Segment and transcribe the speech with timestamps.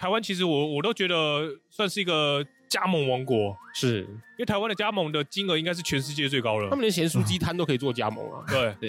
[0.00, 4.00] 台湾其实我我都觉得算是一个加盟王国，是。
[4.00, 6.70] 因为台湾的加盟的金额应该是全世界最高了。
[6.70, 8.42] 他们连咸酥鸡摊都可以做加盟啊。
[8.48, 8.88] 对，对，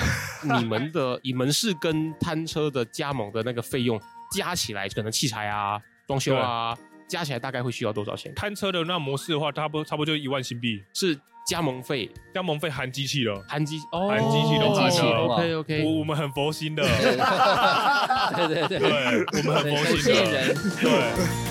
[0.57, 3.99] 你们的以门市跟摊车的加盟的那个费用
[4.31, 5.77] 加起来，可能器材啊、
[6.07, 6.77] 装修啊，
[7.11, 8.33] 加起来大概会需要多少钱？
[8.33, 13.43] 摊车的那模式的话，差不多差不多就一万新币，是加盟费加盟费含机器了。
[13.49, 16.83] 含机哦，含机器都含机器了 OK OK，我我们很佛心的，
[18.37, 20.55] 对对对对，我们很佛心的，人。
[20.81, 21.50] 对。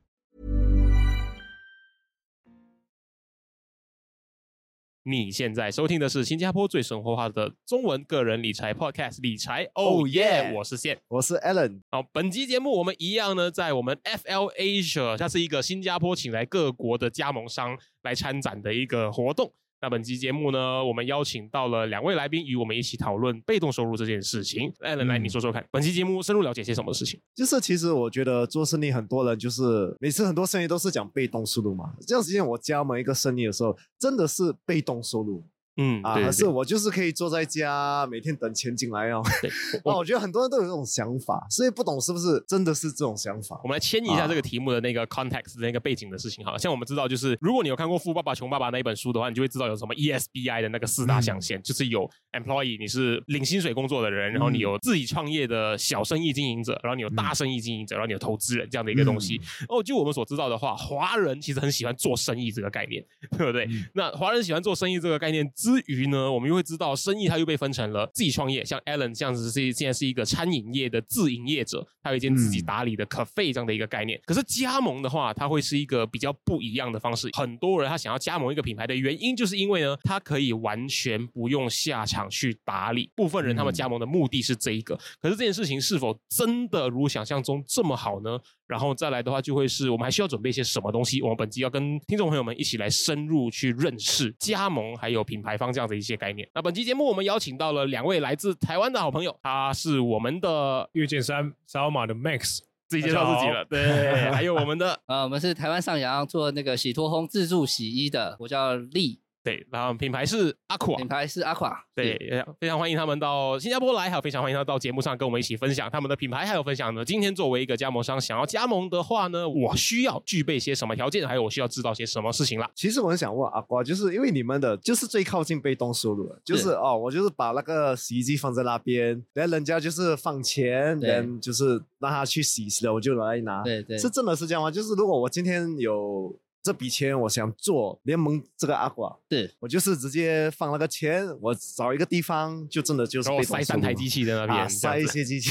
[5.03, 10.99] 你现在收听的是新加坡最生活化的中文个人理财 Podcast《理财 Oh Oh Yeah》，我是线。
[11.07, 19.51] 我是 Alan，好，本集节目我们一样呢，在我们 FL Asia，它是一个新加坡请来各国的加盟商来参展的一个活动。
[19.83, 24.71] 那本期节目呢，我们邀请到了两位来宾与我们一起讨论被动收入这件事情。
[24.79, 27.19] 来来，来你说说看，本期节目深入了解些什么事情？
[27.33, 31.95] 就是其实我觉得做生意很多人就是每次很多生意都是讲被动收入嘛。
[32.01, 35.43] 这段时间我加盟一个生意的时候，真的是被动收入
[35.81, 39.21] 嗯，啊，可是我就是可以坐在家每天等钱进来哦。
[39.41, 39.49] 对，
[39.83, 43.67] 那我觉得很多人都有这种想法，所以不懂是不是真的是这种想法我。
[43.67, 46.59] 们来迁移一下这个题目的那个 context 的那个背景的事情好了。
[46.59, 59.39] 像我们知道，就是如果你有看过《富爸爸穷爸爸》那一本书的话，你就会知道有什么 E ESBI 的那个四大象限，就是有 employee 你是领薪水工作的人，然后你有自己创业的小生意经营者，然后你有大生意经营者，然后你有投资人这样的一个东西。
[59.69, 63.03] 哦，就我们所知道的话，华人其实很喜欢做生意这个概念，
[63.37, 63.67] 对不对？
[63.93, 74.19] 那华人喜欢做生意这个概念之余呢，我们又会知道生意它又被分成了自己创业，像 Alan 这样子是现在是一个餐饮业的自营业者，他有一间自己打理的 cafe 这样的一个概念。
[74.25, 77.29] 可是加盟的话，它会是一个比较不一样的方式。
[77.33, 83.09] 很多人他想要加盟一个品牌的原因，就是因为呢，他可以完全不用下场去打理。
[83.15, 88.39] 部分人他们加盟的目的是这一个，可是这件事情是否真的如想象中这么好呢？
[88.67, 91.21] 然后再来的话，就会是我们还需要准备一些什么东西？
[91.21, 96.47] 我们本集要跟听众朋友们一起来深入去认识加盟还有品牌方这样的一些概念。
[96.53, 117.03] 那本期节目我们邀请到了两位来自台湾的好朋友，他是我们的月见山沙马的 Max，自己介绍自己了，对，还有我们的 呃，我们是台湾上扬做那个洗脱烘自助洗衣的，我叫丽，对，然后品牌是阿库品牌是 Aqua，对，非常欢迎他们到新加坡来，还有非常欢迎他到节目上跟我们一起分享他们的品牌，还有分享呢。
[117.03, 122.69] 今天作为一个加盟商，想要加盟的话呢，我需要具备些什么条件，还有我需要知道些什么事情啦。
[122.75, 133.63] 其实我很想问阿瓜，就是因为你们的就是最靠近被动收入的，就是哦，我就是把那个洗衣机放在那边，然后人家就是放钱，对然后就是让他去洗洗了，我就来拿。
[133.63, 134.69] 对对是真的是这样吗？
[134.69, 145.49] 就是如果我今天有这笔钱，我想做联盟这个阿瓜，是我就是直接放那个钱，我找一个地方，就真的就是塞三台机器在那边，啊，塞一些机器。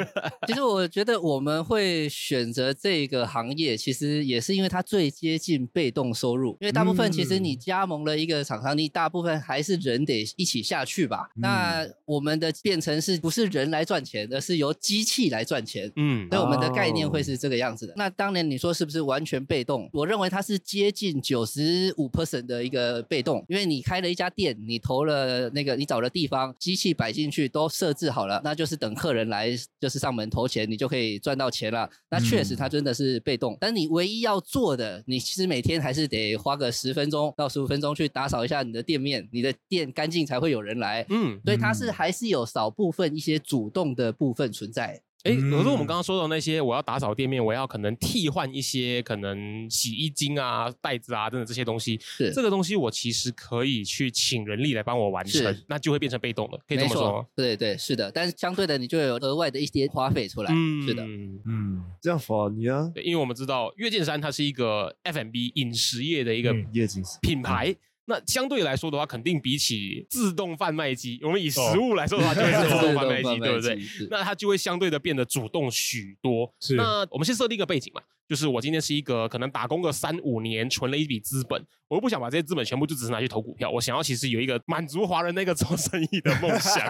[0.46, 6.56] 其实我觉得我们会选择这个行业，其实也是因为它最接近被动收入。
[6.60, 11.30] 因为大部分其实你加盟了一个厂商，你大部分还是人得一起下去吧。
[11.36, 15.90] 那我们的变成是不是人来赚钱，而是由机器来赚钱？
[15.96, 17.94] 嗯所以我们的概念哦会是这个样子的。
[17.96, 19.88] 那当年，你说是不是完全被动？
[19.92, 29.50] 我认为它是接近九十五 percent 的一个被动，因为你开了一家店，你投了那个，你找了地方，机器摆进去都设置好了，那就是等客人来，
[29.80, 31.88] 就是上门投钱，你就可以赚到钱了。
[32.10, 41.04] 那确实它真的是被动，但你唯一要做的，你其实每天还是得花个十分钟到十五分钟去打扫一下你的店面，你的店干净才会有人来。
[41.08, 45.00] 嗯，所以它是还是有少部分一些主动的部分存在。
[45.24, 62.90] 哎，嗯可是我们刚刚说的那些，我要打扫店面，我要可能替换一些可能洗衣精啊、袋子啊等等这些东西，是这个东西我其实可以去请人力来帮我完成，那就会变成被动了，可以这么说吗？，对对是的，但是相对的你就有额外的一些花费出来，嗯是的，嗯，这样佛你呢？
[62.94, 67.76] 对，因为我们知道月见山它是一个 F&B 饮食业的一个嗯业绩品牌。
[68.10, 73.78] 那相对来说的话，肯定比起自动贩卖机，我们以食哦物来说的话，就会是 自动贩卖机，对不对？
[74.10, 76.52] 那它就会相对的变得主动许多。
[76.60, 86.80] 是那我们先设定一个背景嘛，就是我今天是一个可能打工个三五年，存了一笔资本，我又不想把这些资本全部就只是拿去投股票，我想要其实有一个满足华人那个 做生意的梦想。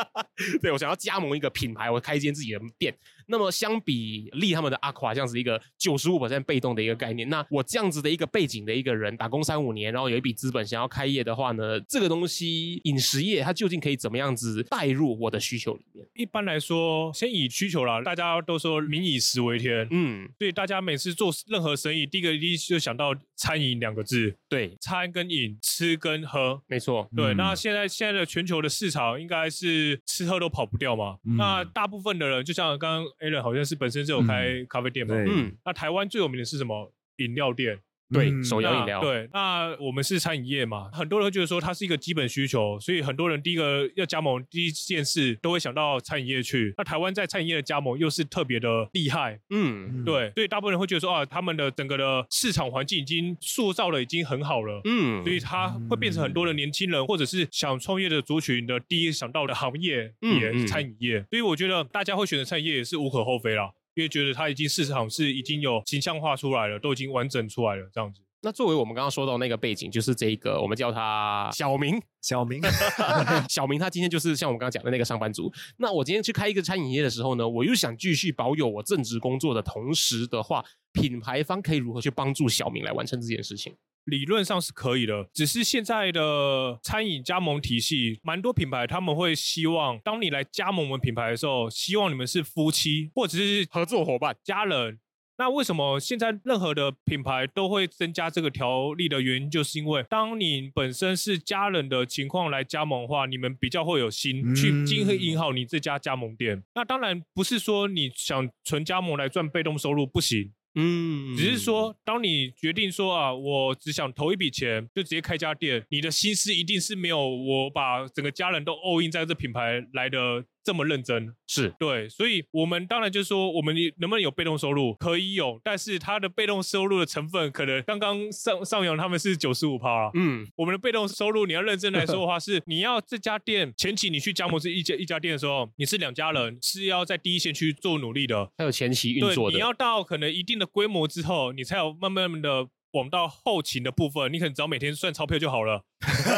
[0.62, 2.96] 对我想要加盟一个品牌，我开一间自己的店。
[3.30, 16.06] 那么相比利他们的阿夸这样子一个九十五被动的一个概念，那我这样子的一个背景的一个人，打工三五年，然后有一笔资本想要开业的话呢，这个东西饮食业它究竟可以怎么样子带入我的需求里面？
[16.14, 27.34] 一般来说，先以需求啦，大家都说民以食为天，嗯，所以大家每次做任何生意，第一个一定就想到餐饮两个字，对，餐跟饮，吃跟喝，没错，对。
[27.34, 31.18] 嗯那现在现在的全球的市场应该是吃喝都跑不掉嘛。
[31.24, 36.92] 嗯那大部分的人，就像刚刚 Alan 好像是本身是有开咖啡店嘛，嗯，那台湾最有名的是什么？
[37.18, 37.80] 饮料店。
[38.12, 46.72] 对，手摇饮料，，对，那我们是餐饮业嘛，很多人会觉得说它是一个基本需求，所以很多人第一个要加盟，第一件事都会想到餐饮业去。
[46.78, 54.80] 那台湾在餐饮业的加盟又是特别的厉害，嗯对，所以大部分人会觉得说啊，他们的整个的市场环境已经塑造的已经很好了。
[54.84, 61.24] 嗯，所以它会变成很多的年轻人，或者是想创业的族群的第一想到的行业，也餐饮业。
[61.30, 68.20] 所以我觉得大家会选择餐饮业也是无可厚非啦，因为觉得它已经市场是已经有形象化出来了，都已经完整出来了，这样子。
[68.42, 72.00] 那作为我们刚刚说到那个背景，就是这个，我们叫他小明。
[72.22, 72.62] 小明，
[73.50, 75.52] 小明他今天就是像我们刚刚讲的那个上班族。
[75.78, 83.74] 那我今天去开一个餐饮业的时候呢，我又想继续保有我正职工作的同时的话，品牌方可以如何去帮助小明来完成这件事情？
[84.08, 94.98] 理论上是可以的，只是现在的餐饮加盟体系，蛮多品牌他们会希望，当你来加盟我们品牌的时候，希望你们是夫妻或者是合作伙伴，家人。
[95.40, 106.64] 那为什么现在任何的品牌都会增加这个条例的原因，就是因为当你本身是家人的情况来加盟的话，你们比较会有心去嗯经营好你这家加盟店。
[106.74, 121.34] 那当然不是说你想纯加盟来赚被动收入不行，嗯只是说，当你决定说啊，我只想投一笔钱，就直接开家店，你的心思一定是没有我把整个家人都 all in 在这品牌来的这么认真。
[121.46, 130.10] 是对，所以我们当然就是说，我们能不能有被动收入，可以有，但是它的被动收入的成分，可能刚刚上上扬他们是九十五趴了。
[130.12, 138.50] 嗯我们的被动收入，你要认真来说的话，是你要这家店前期你去加盟这一家一家店的时候，你是两家人，是要在第一线去做努力的。
[138.58, 145.84] 还有前期运对，作的，你要到可能一定的规模之后，你才有慢慢的往到后勤的部分，你可能只要每天算钞票就好了。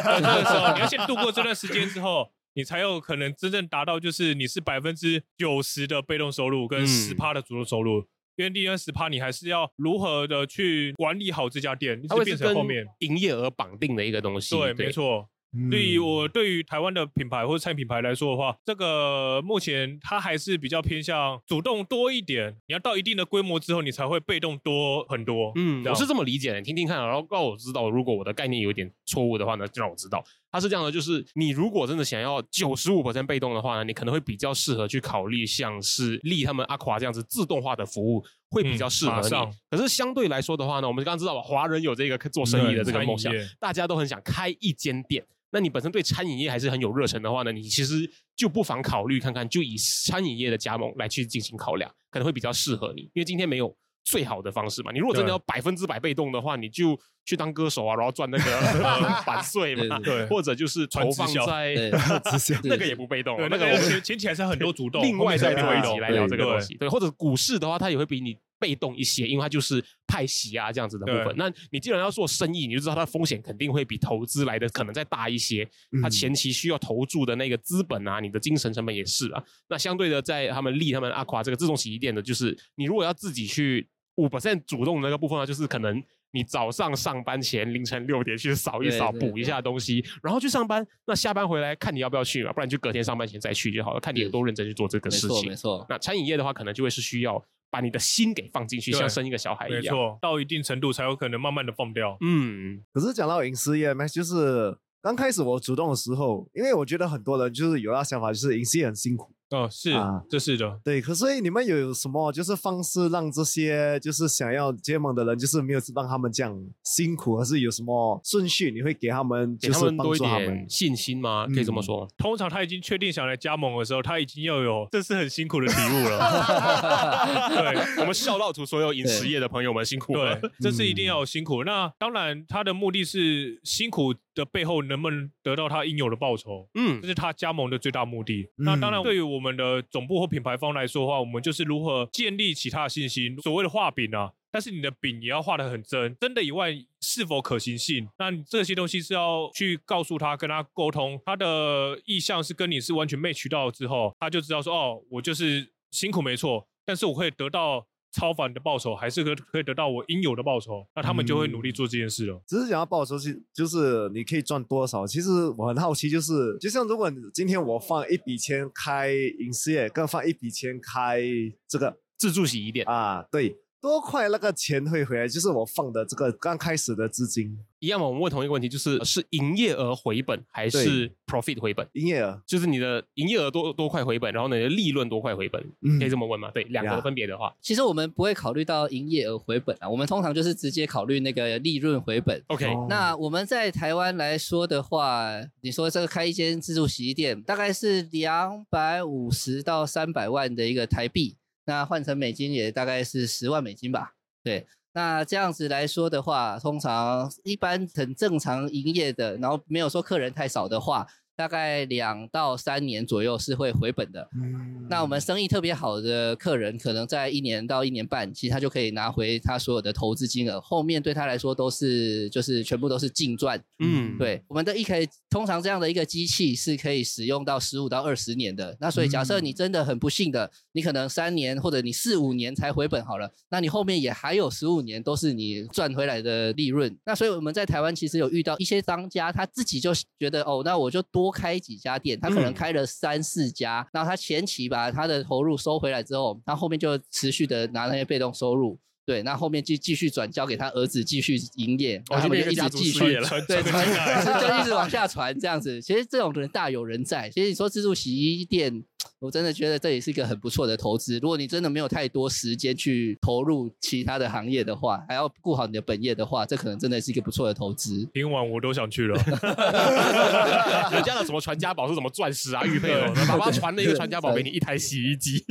[0.05, 8.07] 那这个时候，你要先度过这段时间之后，你才有可能真正达到就是你是百分之九十的被动收入跟嗯十趴的主动收入。
[8.37, 12.87] 因为第二十趴，你还是要如何的去管理好这家店，你只变它会是跟成后面。
[13.01, 14.57] 营业额绑定的一个东西。
[14.57, 14.91] 对，没。
[14.91, 15.29] 错。
[15.69, 22.57] 对于我对于台湾的品牌或者餐饮品牌来说的话，这个目前它还是比较偏向主动多一点。
[22.69, 25.51] 你要到一定的规模之后，你才会被动多很多。
[25.57, 30.23] 嗯，我是这么理解的，你听听看啊，然后让我知道，如果我的概念有点错误的话呢，就让我知道。
[30.51, 39.35] 它是这样的，就是你如果真的想要九十五被动的话呢，你可能会比较适合去考虑像是利他们阿夸这样子自动化的服务，会比较适合你。
[39.37, 45.25] 嗯可是相对来说的话呢，我们刚刚知道吧，华人有这个做生意的这个梦想大家都很想开一间店。
[45.53, 53.03] 那你本身对餐饮业还是很有热忱的话呢，你其实就不妨考虑看看，就以餐饮业的加盟来去进行考量，可能会比较适合你。
[53.03, 53.75] 因为今天没有
[54.05, 61.75] 最好的方式嘛，你如果真的要百分之百被动的话，你就去当歌手啊，然后赚那个呃 版税嘛，对对或者就是投放在，
[62.65, 66.75] 那个也不被动那个那个我们前前期还是很多主动，另外再聊一后面才被动集来聊这个东西。
[66.75, 71.35] 对，或者股市的话，它也会比你被动一些，因为它就是派息啊这样子的部分。
[71.37, 75.69] 那你既然要做生意，你就知道它的风险肯定会比投资来的可能再大一些。
[76.03, 79.43] 它嗯前期需要投注的那个资本啊，你的精神成本也是啊。
[79.69, 86.03] 那相对的，在他们利他们阿夸这个自动洗衣店的，就是你如果要自己去五 percent 主动的那个部分呢，就是可能。
[86.33, 90.87] 你早上上班前凌晨六点去扫一扫，补一下东西，然后去上班。
[91.05, 93.99] 那下班回来看你要不要去嘛，不然就隔天上班前再去就好了。
[93.99, 95.51] 看你有多认真去做这个没错事情。
[95.51, 95.85] 没错。
[95.89, 99.81] 那餐饮业的话，可能就会是需要把你的心给放进去，像生一个小孩一样。
[99.83, 102.17] 没错，到一定程度才有可能慢慢的放掉。
[102.21, 109.33] 嗯，可是讲到饮食业呢，就是刚开始我主动的时候，因为我觉得很多人就是有那想法，就是隐私业很辛苦。
[109.51, 110.81] 哦，是啊，这是的。
[110.85, 120.67] 对，可是你们有什么就是方式让这些就是想要结盟的人，就是没有让他们这样辛苦，还是有什么顺序你会给他们，给就是他们多一帮助他们点？
[120.71, 121.47] 信心吗？
[121.47, 122.09] 可以这么嗯说。
[122.17, 126.19] 通常他已经确定想来加盟的时候，他已经要有这是很辛苦的体悟了。
[127.51, 130.39] 对 我们笑到图所有饮食业的朋友们辛苦了。
[130.39, 131.65] 对，这是一定要有辛苦。
[131.65, 136.69] 那当然，他的目的是辛苦的背后能不能得到他应有的报酬。
[136.75, 138.49] 嗯这是他加盟的最大目的。
[138.57, 143.37] 那当然，对于我们的总部或品牌方来说的话，我们就是如何建立起他的信心。
[143.41, 148.09] 所谓的画饼啊，但是你的饼也要画得很真，真的以外是否可行性？
[148.19, 157.87] 那你这些东西是要去告诉他，跟他沟通，他的意向是跟你是完全 match 到之后，他就知道说，哦，我就是辛苦没错，但是我会得到。
[158.13, 162.43] 超凡的报酬，还是可可以得到我应有的报酬，那他们就会努力做这件事了。
[162.47, 165.07] 只是讲到报酬是，就是你可以赚多少。
[165.07, 171.23] 其实我很好奇，就是就像如果你今天我放一笔钱开饮食业，跟放一笔钱开
[171.69, 175.27] 这个自助洗衣店啊，对，多快那个钱会回来？
[175.27, 178.07] 就是我放的这个刚开始的资金，一样嘛。
[178.07, 181.87] 我们问同一个问题，就是是营业额回本还是 profit 回本？
[181.95, 186.51] 营业额就是你的营业额多多快回本，然后你的利润多快回本，嗯可以这么问吗？
[186.53, 192.43] 对，两个分别的话其实我们不会考虑到营业额回本啊，我们通常就是直接考虑那个利润回本。
[192.49, 195.31] ，OK，哦那我们在台湾来说的话，
[195.63, 201.37] 你说这个开一间自助洗衣店，大概是两百五十到三百万的一个台币，
[201.71, 204.15] 那换成美金也大概是十万美金吧。
[204.43, 214.29] 对，那这样子来说的话，通常一般很正常营业的，然后没有说客人太少的话，大概两到三年左右是会回本的。
[214.35, 223.63] 嗯那我们生意特别好的客人，可能在一年到一年半，其实他就可以拿回他所有的投资金额，后面对他来说都是就是全部都是净赚。
[223.79, 228.77] 嗯，对，我们的一可以通常这样的一个机器是可以使用到十五到二十年的。
[228.81, 236.97] 那所以假设你真的很不幸的，你可能三年或者你四五年才回本好了，那你后面也还有十五年都是你赚回来的利润。
[237.05, 248.79] 那所以我们在台湾其实有遇到一些商家，他自己就觉得哦，那我就多开几家店，他可能嗯开了三四家，然后他前期把他的投入收回来之后，他后面就持续的拿那些被动收入。
[249.07, 255.83] 对，那后面继继续转交给他儿子继续营业，哦然后就一直继续了传对，传传进来就一直往下传这样子。
[255.83, 257.29] 其实这种人大有人在。
[257.31, 258.85] 其实你说自助洗衣店，
[259.21, 261.19] 我真的觉得这也是一个很不错的投资。
[261.19, 268.09] 如果你真的没有太多时间去投入其他的行业的话，还要顾好你的本业的话，这可能真的是一个不错的投资。
[268.15, 269.15] 听完我都想去了。
[270.91, 275.45] 人家的什么传家宝是什么钻石啊、玉佩哦，爸爸传了一个传家宝给你，一台洗衣机。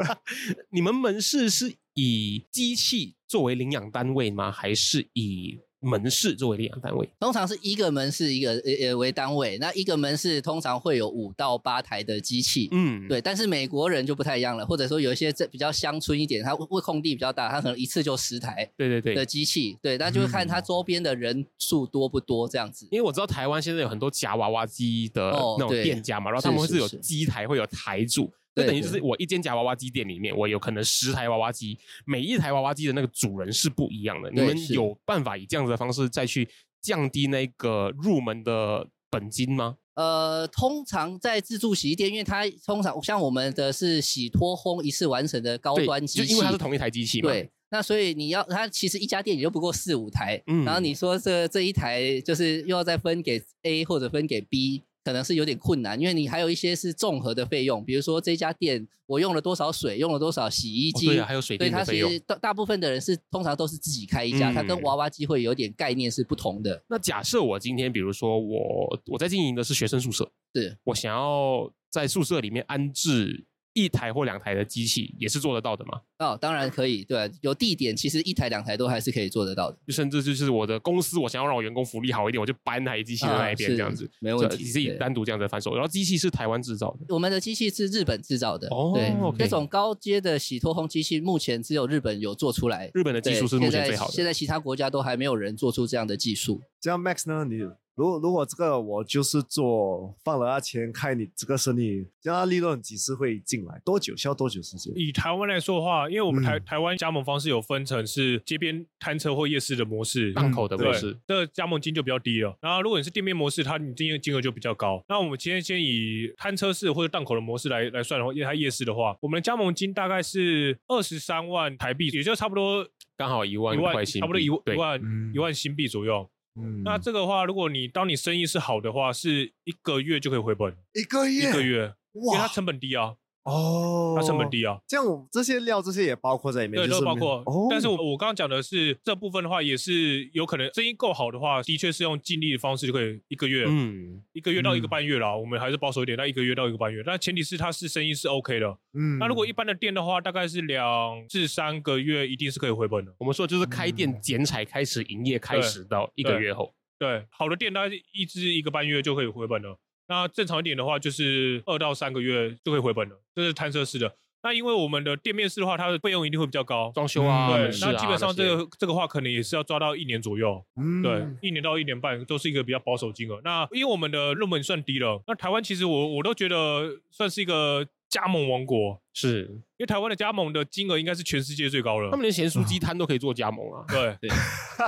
[0.70, 4.52] 你们门市是以机器作为领养单位吗？
[4.52, 7.08] 还是以门市作为领养单位？
[7.20, 12.68] 通常是一个门市一个呃呃为单位，那一个门市通常会有五到八台的机器。
[12.72, 19.28] 嗯，对，但是美国人就不太一样了，或者说有一些这比较乡村一点，他会空地比较大，他可能一次就十台对对对的。
[19.28, 22.88] 机器，对，那就会看他周边的人数多不多这样子。
[22.90, 34.30] 因为我知道台湾现在有很多夹娃娃机的那种店家嘛，然后他们会是有机台，会有台主，就对等于就是我一间夹娃娃机店里面，我有可能十台娃娃机，每一台娃娃机的那个主人是不一样的。
[34.30, 36.48] 你们有办法以这样子的方式再去
[36.82, 39.76] 降低那个入门的本金吗？
[39.94, 47.28] 呃，通常在自助洗衣店，因为它通常像我们的是洗脱烘一次完成的高，端机器，就因为它是同一台机器嘛。
[47.28, 62.10] 对，那所以你要它其实一家店也就不过四五台，嗯然后你说这这一台就是又要再分给 A 或者分给 B，可能是有点困难，因为你还有一些是综合的费用，比如说这家店我用了多少水，用了多少洗衣哦机，对啊还有水所以它电的费用。
[62.10, 66.84] 其实大大部分的人是通常都是自己开一家，它跟嗯娃娃机会有点概念是不同的。
[66.88, 70.76] 那假设我今天，比如说我我在经营的是学生宿舍，是。
[70.84, 76.00] 我想要在宿舍里面安置一台或两台的机器，也是做得到的吗？
[76.18, 79.78] 哦，当然可以，对啊、有地点，其实一台两台都还是可以做得到的。
[79.86, 85.74] 就甚至就是我的公司，我想要让我员工福利好一点，我就搬台机器在那一边啊这样子，没问题你自己单独这样子贩售。
[85.74, 92.90] 然后机器是台湾制造的，我们的机器是日本制造的，哦对那种高阶的洗脱烘机器，目前只有日本有做出来。
[92.94, 94.12] 日本的技术是目前最好的。
[94.12, 96.60] 现在其他国家都还没有人做出这样的技术。
[96.80, 97.44] 这样 Max 呢？
[97.44, 97.58] 你
[97.98, 103.82] 如果如果这个我就是做放了他钱开你这个生意，这样利润几时会进来？
[103.84, 104.16] 多久？
[104.16, 104.92] 需要多久时间？
[104.96, 112.56] 以台湾来说的话，因为我们台、嗯台湾加盟方式有分成是街边摊车或夜市的模式，档口的模式，，这个加盟金就比较低了。
[112.60, 115.02] 然后如果你是店面模式，它你金额金额就比较高。
[115.08, 122.86] 那我们今天先以摊车式或者档口的模式来来算的话，因为它夜市的话，我们的加盟金大概是二十三万台币，也就差不多
[123.16, 126.28] 刚好一万一万，块新币，差不多一万一万嗯一万新币左右。
[126.58, 126.82] 嗯。
[126.82, 132.48] 那这个话，如果你当你生意是好的话，是一个月就可以回本，一个月，一个月，因为它哇。
[132.48, 133.14] 成本低啊，
[133.48, 134.78] 哦，它成本低啊。
[134.86, 137.42] 这样我这些料这些也包括在里面，对，就是都包括。
[137.46, 145.34] 哦，但是我我刚刚讲的是这部分的话，也是有可能生意够好的话，的确是用尽力的方式就可以一个月，嗯，一个月到一个嗯半月啦。
[145.34, 147.02] 我们还是保守一点，那一个月到一个半月。
[147.04, 148.78] 但前提是它是生意是 OK 的。
[148.94, 153.14] 嗯那如果一般的店的话，大概是两至三个月，一定是可以回本的。
[153.18, 159.78] 我们说就是开店剪彩开始营业开始到一个月后，对，好的店大概一至一个半月就可以回本了。
[160.08, 163.20] 那正常一点的话，就是二到三个月就可以回本了。
[163.34, 164.16] 这是探测式的。
[164.42, 170.64] 那因为我们的店面式的话，它的费用一定会比较高，装修啊，对那基本上这个这个话，可能也是要抓到一年左右。
[170.76, 173.40] 嗯对，一年到一年半都是一个比较保守金额。
[173.42, 179.42] 那因为我们的入门算低了，那台湾其实我我都觉得算是一个加盟王国，是
[179.76, 182.16] 因为台湾的加盟的金额应该是全世界最高了他。
[182.16, 183.84] 们连咸酥鸡摊都可以做加盟啊。
[183.90, 184.30] 对对，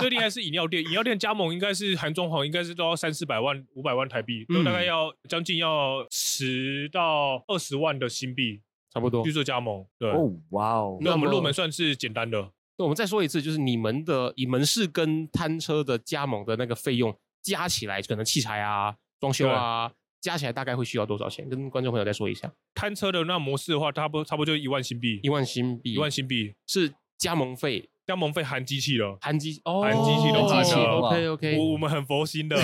[0.00, 8.60] 最厉害是饮料店，饮料店加盟应该是含装潢，应该是都要三四百万、五百万台币，都嗯大概要将近要十到二十万的新币
[8.92, 9.32] 差不多去。
[9.32, 9.84] 做加盟。
[9.98, 12.50] 对，哦，哇哦，那我们入门算是简单的。
[12.76, 21.46] 那我们再说一次，就是你们的以门市跟摊车的加盟的那个费用加起来，可能器材啊、装修啊，加起来大概会需要多少钱？
[21.48, 22.50] 跟观众朋友再说一下。
[22.74, 29.18] 摊车的那模式的话，差不多差不多就一万新币一，万新币，一万新币，是加盟费，加盟费含机器了。
[29.20, 32.56] 含机哦，含机器都含了 OK OK，我我们很佛心的，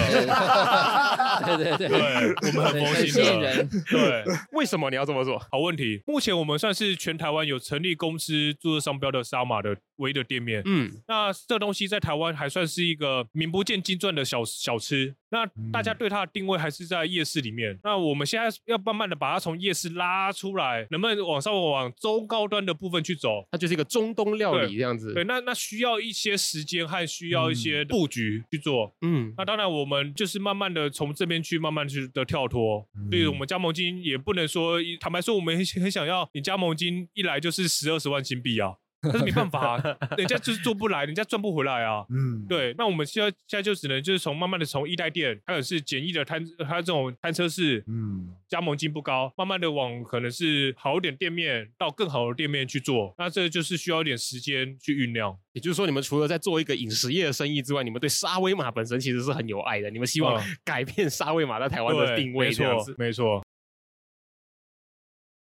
[1.44, 3.68] 对 对对，对我们很佛很心的人。
[3.90, 5.38] 对，为什么你要这么做？
[5.50, 6.02] 好问题。
[6.06, 10.62] 目前我们算是全台湾有成立公司注册商标的沙马的唯一的店面。
[10.64, 17.78] 嗯，那这东西在台湾还算是一个名不见经传的小小吃，那大家对它的定位还是在夜市里面。
[17.82, 23.46] 那我们现在要慢慢的把它从夜市拉出来，能不能往上往中高端的部分去走？
[23.50, 25.12] 它就是一个中东料理这样子。
[25.12, 28.94] 对，，那那需要一些时间和需要一些布局去做。
[29.02, 38.74] 嗯，那当然，我们就是慢慢的从这边去慢慢去的跳脱，所以我们加盟金也不能说，坦白说，我们很很想要你加盟金一来就是十二十万金币啊，
[39.12, 42.04] 但是没办法、啊，人家就是做不来，人家赚不回来啊。
[42.10, 55.36] 嗯，对，那我们现在现在就只能就是从慢慢的从一代店，还有是简易的摊，它这种摊车式，嗯，加盟金不高，慢慢的往可能是好一点店面到更好的店面去做，那这就是需要一点时间去酝酿。
[55.52, 59.88] 也就是说，你们除了在做一个饮食业的生意之外，你们对沙威玛本身其实是很有爱的。
[59.90, 62.92] 你们希望嗯改变沙威玛在台湾的，定位，没这样子，。
[62.92, 63.45] 错没错。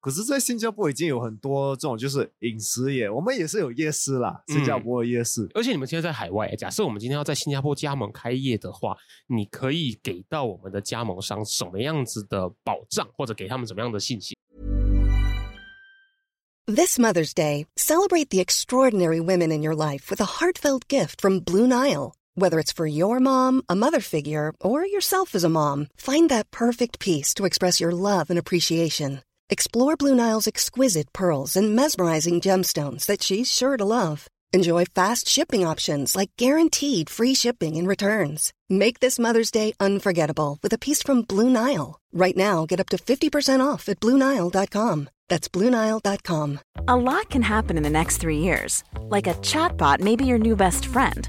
[0.06, 5.50] 可是，在新加坡已经有很多这种就是饮食业，我们也是有夜市啦，新加坡的夜市。
[5.52, 8.96] 而且你们现在在海外，假设我们今天要在新加坡加盟开业的话，
[9.26, 14.36] 你可以给到我们的加盟商什么样子的保障，或者给他们什么样的信息
[16.66, 21.66] ？This Mother's Day, celebrate the extraordinary women in your life with a heartfelt gift from Blue
[21.66, 22.12] Nile.
[22.36, 26.52] Whether it's for your mom, a mother figure, or yourself as a mom, find that
[26.52, 29.25] perfect piece to express your love and appreciation.
[29.48, 34.26] Explore Blue Nile's exquisite pearls and mesmerizing gemstones that she's sure to love.
[34.52, 38.52] Enjoy fast shipping options like guaranteed free shipping and returns.
[38.68, 42.00] Make this Mother's Day unforgettable with a piece from Blue Nile.
[42.12, 45.08] Right now, get up to 50% off at BlueNile.com.
[45.28, 46.60] That's BlueNile.com.
[46.88, 48.82] A lot can happen in the next three years.
[49.00, 51.28] Like a chatbot may be your new best friend.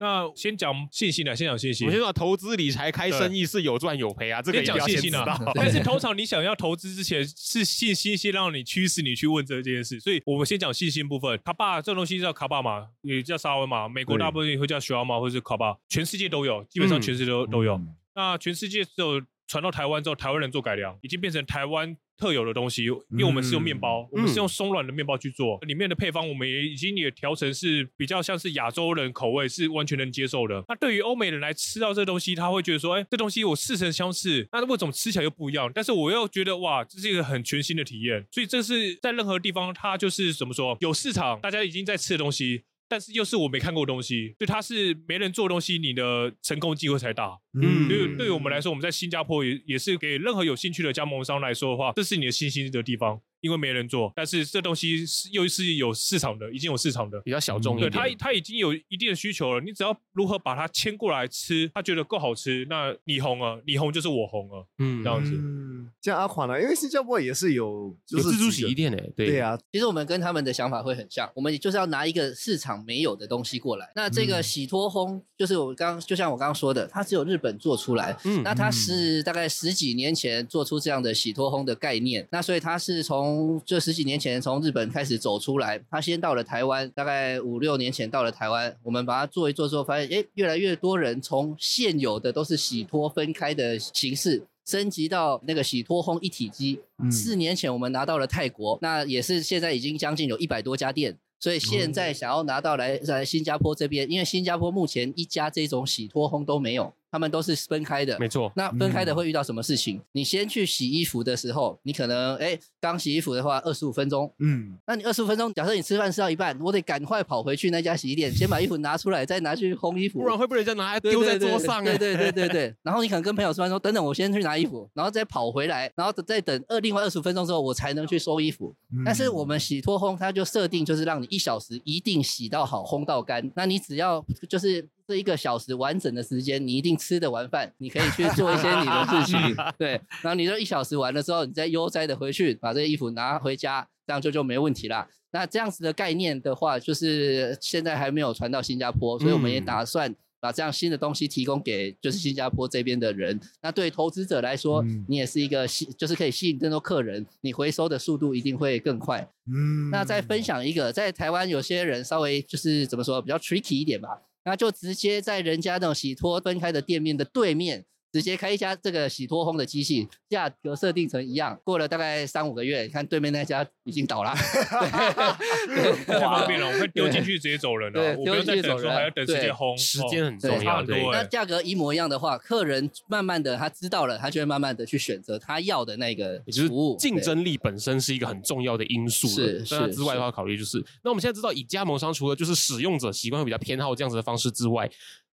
[0.00, 1.90] 那先讲信心啊，先讲信心我。
[1.90, 11.40] 先说投资理财开生意是有赚有赔啊，这个先一定要先知讲信心啊道。，但是 通常你想要投资之前，是信心先让你驱使你去问这件事，所以我们先讲信心部分。
[11.44, 17.74] 卡巴这东西叫卡巴嘛，也叫沙威玛，美国大部分也会叫雪尔玛或者是卡巴，全世界都有，基本上嗯全世界都都有。
[17.76, 22.84] 嗯那全世界只有传到台湾之后，台湾人做改良，已经变成台湾特有的东西。
[22.84, 30.62] 因为我们是用面包，我们是用松软的面包去做，里面的配方我们也已经也调成是比较像是亚洲人口味，是完全能接受的。
[30.68, 35.70] 那对于欧美人来吃到这东西，他会觉得说，哎，这东西我似曾相识，那为什么吃起来又不一样？
[35.74, 38.26] 但是我又觉得哇，这是一个很全新的体验。
[38.30, 42.64] 所以这是在任何地方，它就是怎么说，有市场，大家已经在吃的东西。
[42.94, 47.36] 但是又是我没看过的东西，所以它是没人做的东西，你的成功机会才大。
[47.60, 57.20] 嗯对于对于我们来说，我们在新加坡也也是给任何有兴趣的加盟商来说的话，这是你的信心的地方，因为没人做，但是这东西是又是有市场的，已经有市场的。
[57.20, 58.16] 比较小众一对点。
[58.16, 59.60] 他，他已经有一定的需求了。
[59.60, 65.32] 你只要如何把它牵过来吃，他觉得够好吃，那你红了，你红就是我红了，嗯这样子。
[65.34, 73.92] 嗯，像阿款呢，因为新加坡也是有，就是有自助洗衣店诶，对对啊，其实我们跟他们的想法会很像，我们就是要拿一个市场没有的东西过来。
[73.94, 78.16] 那这个嗯洗脱烘，就是我刚就像我刚刚说的，它只有日本做出来。
[78.24, 94.44] 嗯那它是大概十几年前做出这样的洗脱烘的概念，那所以它是从从这十几年前从日本开始走出来，他先到了台湾，大概五六年前到了台湾，我们把它做一做之后，发现诶，越来越多人从现有的都是洗脱分开的形式。
[94.64, 106.94] 升级到那个洗脱烘一体机，四年前我们拿到了泰国，那也是现在已经将近有一百多家店，所以现在想要拿到来在新加坡这边，因为新加坡目前一家这种洗脱烘都没有。
[107.14, 108.50] 他们都是分开的，没错。
[108.56, 110.00] 那分开的会遇到什么事情？
[110.10, 121.84] 你先去洗衣服的时候，你可能哎，刚洗衣服的话，二十五分钟，嗯，那你二十五分钟，假设你吃饭吃到一半，我得赶快跑回去那家洗衣店，先把衣服拿出来，再拿去烘衣服，不然会被人家拿来丢在桌上。
[121.84, 122.74] 对对对对对。
[122.82, 128.74] 然后你可能跟朋友吃饭说，等等，我先去拿衣服，然后再跑回来，然后再等二另外二十五分钟之后，我才能去收衣服。
[129.04, 133.48] 但是我们洗脱烘，它就设定就是让你一小时一定洗到好，烘到干。
[133.54, 134.84] 那你只要就是。
[135.06, 139.38] 这一个小时完整的时间，你一定吃得完饭，你可以去做一些你的事情。
[139.78, 145.06] 对，然后你这一小时完了之后，你再悠哉的回去把这个衣服拿回家，这样就就没问题啦。
[145.32, 153.38] 那这样子的概念的话，就是现在还没有传到新加坡，所以我们也打算把这样新的东西提供给就是新加坡这边的人。
[153.60, 159.28] 那对投资者来说，你也是一个吸，就是可以吸引更多客人，你回收的速度一定会更快。
[159.52, 164.08] 嗯，那再分享一个，在台湾有些人稍微就是怎么说，比较 tricky 一点吧。
[164.44, 167.86] 那就直接在人家那种洗脱分开的店面的对面。
[168.14, 171.58] 直接开一家这个洗脱烘的机器，价格设定成一样。
[171.64, 174.32] 过了大概三五个月，你看对面那家已经倒了
[176.06, 180.80] 太方便了，我会丢进去直接走人了，我不用再等说还要等时间烘，时间很重要。
[180.84, 186.96] 对，那价格一模一样的话，客人慢慢的他知道了，他就会慢慢的去选择他要的那个服务。
[186.96, 189.26] 竞争力本身是一个很重要的因素。
[189.26, 189.92] 是是。
[189.92, 194.88] 之外的话，考虑就是，那我们现在知道，以加盟商除了就是使用者习惯会比较偏好这样子的方式之外。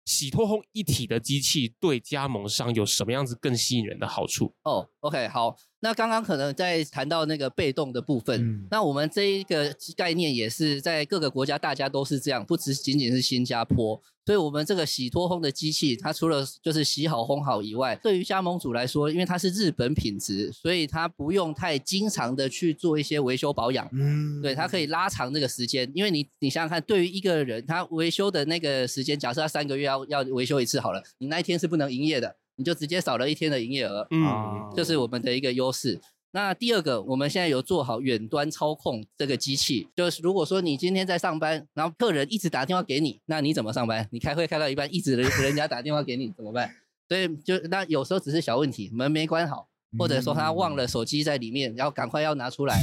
[0.05, 4.55] 洗脱烘一体的机器对加盟商有什么样子更吸引人的好处？
[4.65, 5.57] 哦，OK，好。
[5.81, 14.01] 那刚刚可能在谈到那个被动的部分，那我们这一个概念也是在各个国家大家都是这样，不只仅仅是新加坡。
[14.25, 23.87] 所以，我们这个洗脱烘的机器，它除了就是洗好烘好以外，对于加盟主来说，因为它是日本品质，所以它不用太经常的去做一些维修保养。
[23.93, 25.91] 嗯，对，它可以拉长那个时间。
[25.95, 32.35] 因为你你想想看，对于一个人，他维修的那个时间，假设他三个月要要维修一次好了，你那一天是不能营业的。
[32.57, 36.01] 你就直接少了一天的营业额，嗯，这是我们的一个优势。
[36.33, 44.09] 那第二个，我们现在有做好远端操控这个机器，就是如果说你今天在上班，然后客人一直打电话给你，那你怎么上班？
[44.11, 46.75] 你开会开到一半，一直人人家打电话给你怎么办？
[47.09, 52.83] 所以就那有时候只是小问题，门没关好，或者说他忘了手机在里面，然后赶快要拿出来。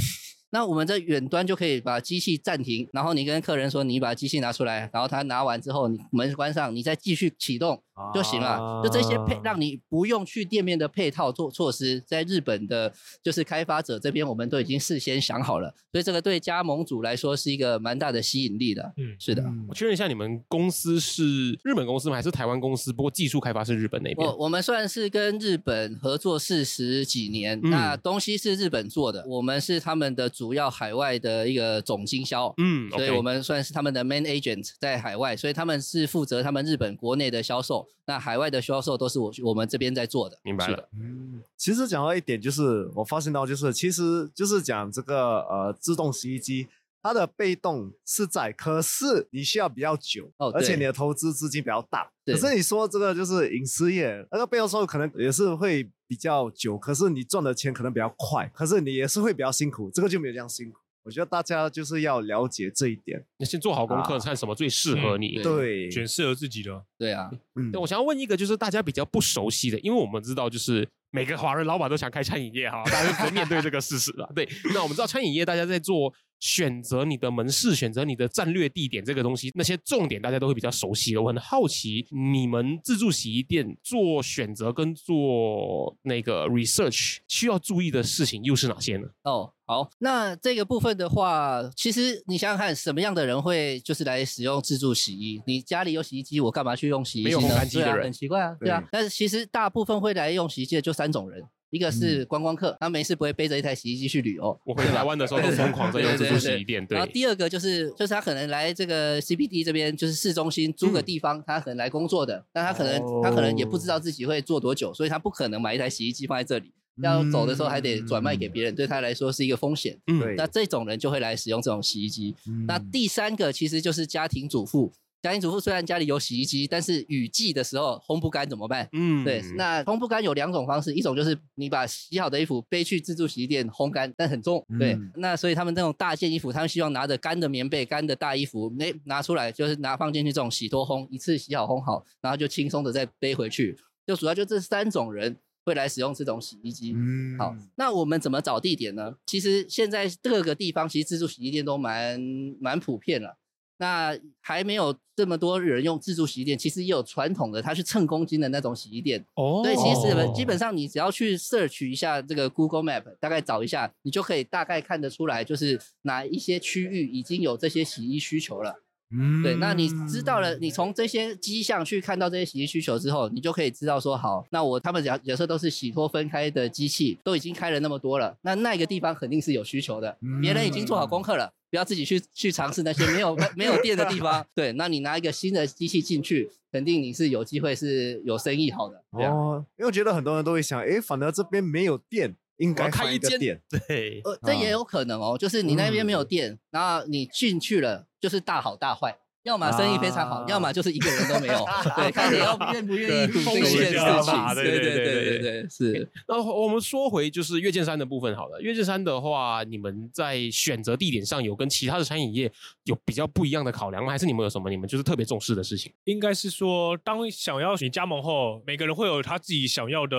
[0.53, 7.81] 那我们在远端就可以把机器暂停，然后你跟客人说你把机器拿出来，然后他拿完之后，你门关上，你再继续启动
[8.13, 8.81] 就行了。
[8.83, 18.93] 就这些配让你不用去店面的配套做措施，在日本的就是开发者这边，我们都已经事先想好了，所以这个对加盟主来说是一个蛮大的吸引力的。
[18.97, 19.41] 嗯，是的。
[19.69, 22.17] 我确认一下，你们公司是日本公司吗？
[22.17, 22.91] 还是台湾公司？
[22.91, 24.27] 不过技术开发是日本那边。
[24.27, 30.29] 我我们算是跟日本合作四十几年，那东西是日本做的，我们是他们的。
[30.41, 40.39] 主要海外的一个总经销，嗯，所以我们算是他们的 main agent 在海外，所以他们是负责他们日本国内的销售，那海外的销售都是我我们这边在做的。
[40.41, 46.67] 明白了，嗯，其实讲到一点，就是我发现到，就是其实就是讲这个呃自动洗衣机，
[47.03, 52.09] 它的被动是在，可是你需要比较久，哦，而且你的投资资金比较大。
[52.25, 60.77] 可是你说这个就是影视业，那个被动收入可能也是会比较久，可是你赚的钱可能比较快，可是你也是会比较辛苦，这个就没有这样辛苦。
[61.03, 66.85] 我觉得大家就是要了解这一点，你先做好功课，看什么最适合你，对，选适合自己的。
[66.99, 74.31] 对啊，嗯，我想要问一个，就是大家比较不熟悉的，因为我们知道，就是每个华人老板都想开餐饮业哈，大家都面对这个事实了。
[74.35, 76.13] 对，那我们知道餐饮业大家在做。
[76.41, 81.21] 选择你的门市，选择你的战略地点，这个东西那些重点大家都会比较熟悉的。
[81.21, 89.07] 我很好奇，你们自助洗衣店做选择跟做那个 research 需要注意的事情又是哪些呢？
[89.23, 95.39] 哦，好，那这个部分的话，其实你想想看，什么样的人会就是来使用自助洗衣？
[95.45, 97.65] 你家里有洗衣机，我干嘛去用洗衣机呢？
[97.71, 98.83] 对啊，很奇怪啊，对啊。
[98.91, 101.43] 但是其实大部分会来用洗衣机的就三种人。
[101.71, 104.59] 一个是观光客，他没事不会背着一台洗衣机去旅游。
[104.65, 106.85] 我回台湾的时候都疯狂在用自助洗衣店。
[106.85, 106.97] 对。
[106.97, 119.97] 然后第二个就是，就是他可能来这个 CBD 这边，就是市中心租个地方，他可能来工作的，但他可能他可能也不知道自己会做多久，所以他不可能买一台洗衣机放在这里，要走的时候还得转卖给别人，对他来说是一个风险。
[120.07, 120.35] 嗯。
[120.35, 122.35] 那这种人就会来使用这种洗衣机。
[122.67, 124.91] 那第三个其实就是家庭主妇。
[125.21, 128.89] 家庭主妇虽然家里有洗衣机，但是雨季的时候烘不干怎么办？
[128.91, 134.65] 嗯，对，那烘不干有两种方式，一种就是你把洗好的衣服背去自助洗衣店烘干，但很重。
[134.79, 143.77] 对，那所以他们这种大件衣服，他们希望拿着干的棉被、干的大衣服，那拿出来就是拿放进去这种洗脱烘，一次洗好烘好，然后就轻松的再背回去。
[144.07, 146.93] 就主要就这三种人会来使用这种洗衣机。
[146.95, 149.13] 嗯，好，那我们怎么找地点呢？
[149.27, 152.19] 其实现在各个地方其实自助洗衣店都蛮
[152.59, 153.37] 蛮普遍了。
[153.81, 159.25] 那还没有这么多人用自助洗衣店，其实也有传统的，它是称公斤的那种洗衣店。
[159.33, 168.75] 哦，对，其实基本上你只要去 search 一下这个 Google Map，大概找一下，你就可以大概看得出来，就是哪一些区域已经有这些洗衣需求了。
[169.13, 184.45] 嗯，对，那你知道了，你从这些迹象去看到这些洗衣需求之后，你就可以知道说，好，那我他们假假设都是洗脱分开的机器，都已经开了那么多了，那那个地方肯定是有需求的，别人已经做好功课了，不要自己去去尝试那些没有没有电的地方。
[184.53, 189.03] 对，那你拿一个新的机器进去，肯定你是有机会是有生意好的。
[189.11, 192.35] 哦，因为我觉得很多人都会想，哎，反而这边没有电。
[192.57, 199.17] 应该开一间店，对，呃，这也有可能哦，就是你那边没有电，然后你进去了，就是大好大坏。
[199.43, 201.65] 要么生意非常好，要么就是一个人都没有。
[201.97, 204.55] 对，看你要 愿不愿意赌这件事情。
[204.55, 206.11] 对对对对对对，是。
[206.27, 208.61] 那我们说回就是月见山的部分好了。
[208.61, 212.51] 月见山的话，你们在选择地点上有跟其他的餐饮业
[212.83, 214.11] 有比较不一样的考量吗？
[214.11, 215.91] 还是你们有什么你们就是特别重视的事情？
[216.03, 220.17] 应该是说，当想要你加盟后，每个人会有他自己想要的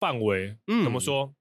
[0.00, 0.56] 范围。
[0.66, 1.32] 嗯，怎么说？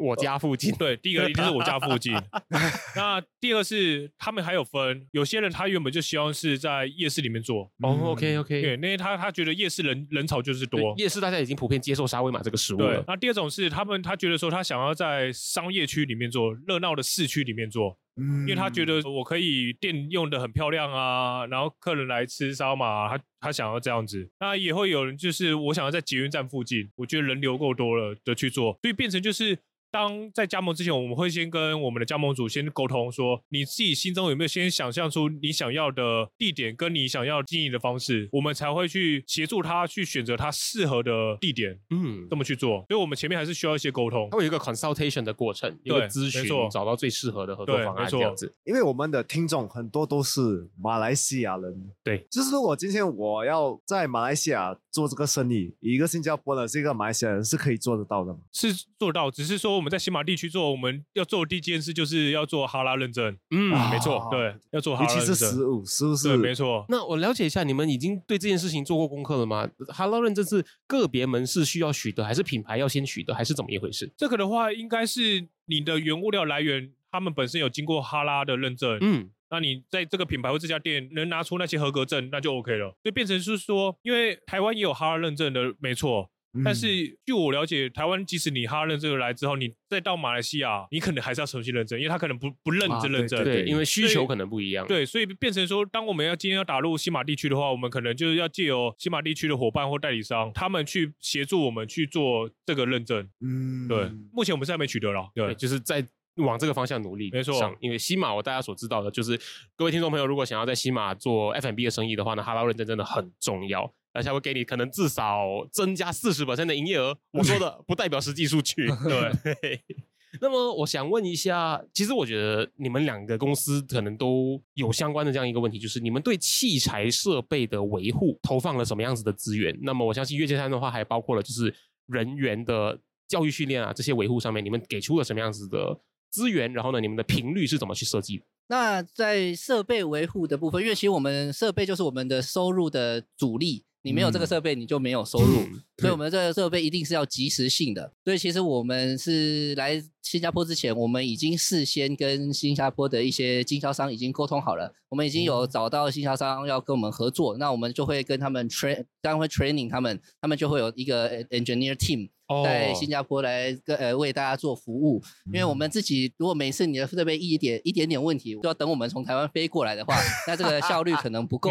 [0.00, 2.12] 我家附近，对，第一个一定是我家附近。
[2.96, 7.70] 那第二个是他们还有分，有些人他原本就希望是在夜市里面做。
[7.82, 13.04] 哦，OK OK，对，因为他他觉得夜市人人潮就是多，夜市大家已经普遍接受沙威玛这个食物了。
[13.06, 24.28] 那第二种是他们他觉得说他想要在商业区里面做，热闹的市区里面做，因为他觉得我可以店用的很漂亮啊，然后客人来吃烧马，他他想要这样子。
[24.40, 29.58] 那也会有人就是我想要在捷运站附近，我觉得人流够多了的去做，所以变成就是。
[29.90, 42.84] 当在加盟之前，我们会先跟我们的加盟主先沟通，说你自己心中有没有先想象出你想要的地点跟你想要经营的方式，我们才会去协助他去选择他适合的地点，嗯，这么去做。
[42.88, 48.54] 所以，我们前面还是需要一些沟通，会有一个 consultation 的过程，一个咨询，找到最适合的合作方案这样子。
[48.64, 58.40] 因为我们的听众很多都是马来西亚人，对，就是如果今天我要在马来西亚做这个生意，一个新加坡的一个马来西亚人是可以做得到的吗？
[58.52, 59.70] 是做到，只是说。
[59.80, 63.34] 我们在新马地区做，我们要做的第一件事就是要做哈拉认证。
[63.50, 65.34] 嗯，没错，对，要做哈拉认证。
[65.34, 66.28] 是食物，是不是？
[66.28, 66.84] 对，没错。
[66.88, 69.66] 那我了解一下，你们已经对这件事情做过功课了吗？
[69.88, 74.12] 哈拉认证是个别门市需要取得，还是品牌要先取得，还是怎么一回事？
[74.16, 78.98] 这个的话，应该是你的原物料来源，他们本身有经过哈拉的认证。
[79.00, 82.96] 嗯，那你在这个品牌或这家店能拿出那些合格证，那就 OK 了。
[83.02, 86.30] 就变成是说，因为台湾也有哈拉认证的，没错。
[86.64, 86.88] 但是
[87.24, 94.84] 据我了解，台湾即使你哈认这个来之后，你再到马来西亚，你可能还是要重新认证，因为他可能不不认这认证，对，因为需求可能不一样。
[94.84, 103.28] 对，所以变成说，当我们要今天要打入西马地区的话，我们可能就是要借由西马地区的伙伴或代理商，他们去协助我们去做这个认证。
[103.40, 106.04] 嗯，对，目前我们是还没取得了，对，就是在
[106.40, 107.30] 往这个方向努力。
[107.32, 109.38] 没错，因为西马我大家所知道的就是，
[109.76, 113.92] 各位听众朋友如果想要在西马做 F&B 的生意的话呢，哈拉认证真的很重要。
[114.12, 117.16] 而且会给你可能至少增加四十的营业额。
[117.30, 118.88] 我说的 不代表实际数据。
[119.06, 119.80] 对。
[120.40, 129.78] 那么我想问一下，其实我觉得你们两个公司可能都有相关的这样一个问题，就是你们对器材设备的维护投放了什么样子的资源？
[129.82, 131.72] 那么我相信月界山的话，还包括了就是
[132.06, 132.98] 人员的
[133.28, 135.96] 教育训练啊，这些维护上面，你们给出了什么样子的
[136.30, 136.72] 资源？
[136.72, 138.42] 然后呢，你们的频率是怎么去设计？
[138.68, 143.84] 那在设备维护的部分，因为其实我们设备就是我们的收入的主力。
[144.02, 145.60] 你没有这个设备，你就没有收入，
[145.98, 148.10] 所以我们这个设备一定是要及时性的。
[148.24, 162.30] 所以其实我们是来新加坡之前，我们已经事先跟新加坡的一些经销商已经沟通好了，我们已经有找到经销商要跟我们合作，那我们就会跟他们 train，当然会 training 他们，他们就会有一个 engineer team。
[162.64, 170.14] 在新加坡来跟呃为大家做服务，因为我们自己如果每次你的设备一点一点点问题，就要等我们从台湾飞过来的话，
[170.46, 171.70] 那这个效率可能不够。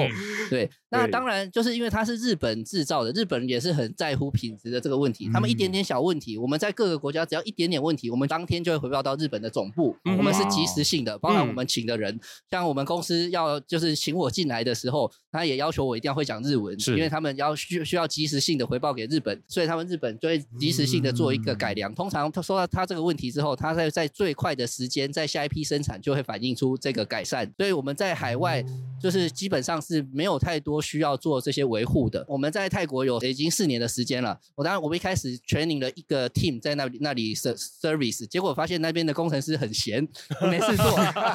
[0.49, 5.29] 对， 那当然就是因为它是日本制造的，日本人也是很在乎品质的这个问题。
[5.33, 9.95] 他们一点点小问题，我们在各个国家只要一点点问题，我们当天就会回报到日本的总部。
[10.05, 12.17] 我们是及时性的，包含我们请的人，
[12.49, 20.68] 像我们公司要就是请我进来的时候，他也要求我一定要会讲日文，因为他们要需需要及时性的回报给日本，所以他们日本就会及。
[20.69, 21.93] 及时性的做一个改良。
[21.95, 27.51] 通常他说到他这个问题之后，他在在最快的时间，在下一批生产就会反映出这个改善。
[27.57, 28.63] 所以我们在海外
[29.01, 32.23] 就是基本上是没有太多需要做这些维护的。
[32.27, 34.39] 我们在泰国有已经四年的时间了。
[34.53, 40.07] 我当然我们一开始 training 了一个 team 在那里那里 service，结果发现那边的工程师很闲，
[40.51, 40.85] 没事做。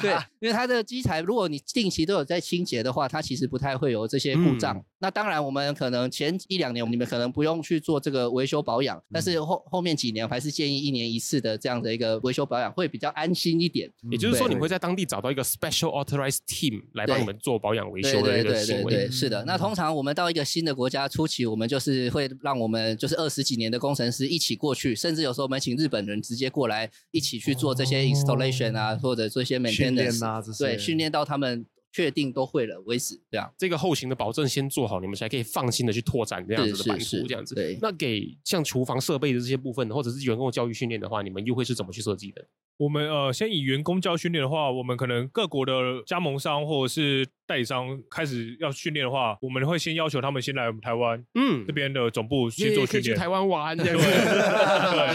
[0.01, 4.81] 对， 因为他的机台如果你定期都有在清洁的话，它其实不太会有这些故障。
[4.99, 13.91] 那当然我们可能前一两年你们可能不用去做这个维修保养，但是后后面几年还是建议一年一次的这样的一个维修保养会比较安心一点。
[14.11, 19.09] 也就是说，你会在当地找到一个 special authorized team 来帮你们做保养维修的一个行为。
[19.09, 31.65] 是的，那通常我们到一个新的国家初期，我们就是会让我们就是二十几年的工程师一起过去，甚至有时候我们请日本人直接过来一起去做这些 installation 啊，或者做一些 maintenance 啊，对，训练到他们。
[31.95, 37.55] 确定都会了为止，这样这个后勤的保证先做好，你们才可以放心的去拓展这样子的版图，这样子。
[37.55, 42.45] 对，那给像厨房设备的这些部分，或者是员工教育训练的话，你们又会是怎么去设计的？
[42.75, 53.15] 我们呃，先以员工教训练的话，我们可能各国的加盟商或者是代理商开始要训练的话，我们会先要求他们先来我们台湾，嗯，这边的总部先做训练。
[53.15, 53.85] 台湾玩， 对，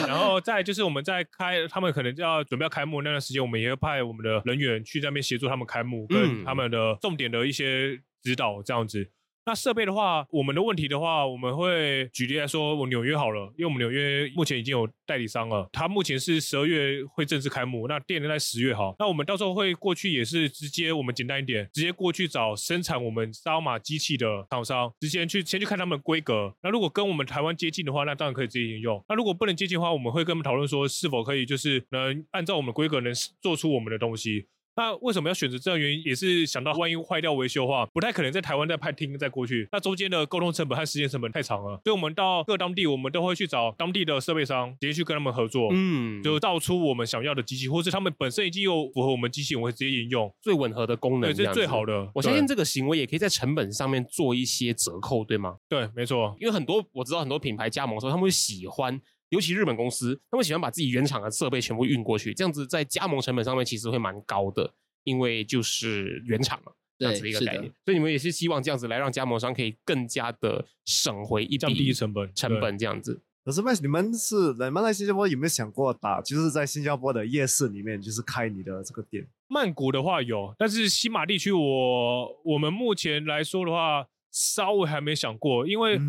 [0.06, 9.10] 然后再就是我们在开，他们可能就要准备要开幕那段时间，我们也会派我们的人员去那边协助他们开幕，跟他们的重点的一些指导这样子。
[9.50, 26.54] 那设备的话，我们的问题的话，我们会举例来说，我纽约好了，因为我们纽约目前已经有代理商了，他目前是十二月会正式开幕，那店在十月哈，那我们到时候会过去也是直接我们简单一点，直接过去找生产我们烧马机器的厂商，直接去先去看他们的规格。
[26.62, 29.04] 那如果跟我们台湾接近的话，那当然可以直接应用。
[29.08, 34.46] 那如果不能接近的话，我们会跟他们讨论说，是否可以就是能按照我们的规格能做出我们的东西。
[34.76, 36.02] 那为什么要选择这样原因？
[36.04, 39.68] 也是想到万一坏掉维修的话，不太可能在台湾再派厅再过去。
[39.72, 52.10] 那中间的沟通成本和时间成本太长了，所以我们到各当地，我们都会去找当地的设备商，直接去跟他们合作，嗯，就造出我们想要的机器，或是他们本身已经有符合我们机器，我会直接引用最吻合的功能，对，这是最好的。
[52.14, 55.56] 我相信这个行为也可以在成本上面做一些折扣，对吗？
[55.68, 56.34] 对，没错。
[56.40, 59.00] 因为很多我知道很多品牌加盟的时候，他们会喜欢。
[59.30, 67.72] 尤其日本公司，他们喜欢把自己原厂的设备全部运过去，这样子在加盟成本上面其实会蛮高的，因为就是原厂嘛，这样子的一个概念。
[67.84, 73.20] 所以你们也是希望这样子来让加盟商可以更加的省回一降低成本成本这样子。
[73.44, 76.20] 可是，麦，你们是你们在新加坡有没有想过打？
[76.20, 79.26] 就是在新加坡的夜市里面，就是开你的这个店？
[79.46, 86.00] 曼谷的话有，但是西马地区，我我们目前来说的话，稍微还没想过，因为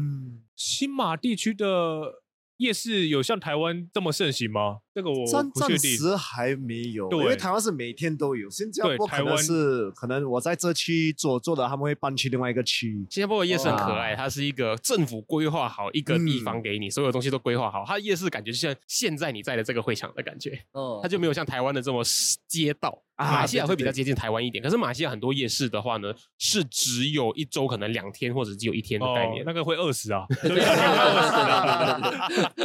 [0.56, 2.21] 新马地区的。
[2.62, 4.82] 夜市有像台湾这么盛行吗？
[4.94, 8.50] 这个我暂时还没有，因为台湾是每天都有。
[8.50, 13.06] 新加坡可能是可能我在这区做做的，他们会搬去另外一个区。
[13.10, 17.86] 新加坡的夜市很可爱，它是一个政府规划好一个地方给你，所有东西都规划好。
[17.88, 22.04] 它的夜市感觉就像现在你在的这个会场的感觉，哦，它就没有像台湾的这么
[22.48, 23.02] 街道。
[23.18, 30.26] 马来西亚会比较接近台湾一点，可是马来西亚很多夜市的话呢，是只有一周可能两天或者只有一天的概念，那个会饿死啊。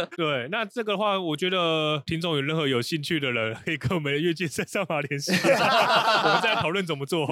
[0.17, 2.03] 对，那这个的话，我觉得。
[2.17, 7.29] 听众有任何有兴趣的人，可以跟我们的月界上马联系， 我们再讨论怎么做。